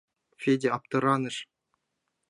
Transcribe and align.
—Федя 0.41 0.69
аптыраныш. 0.75 1.37